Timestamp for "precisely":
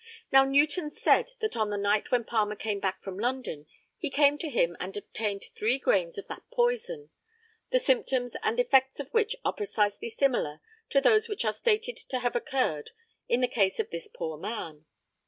9.53-10.09